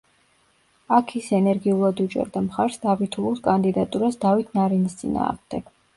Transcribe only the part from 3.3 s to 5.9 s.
კანდიდატურას დავით ნარინის წინააღმდეგ.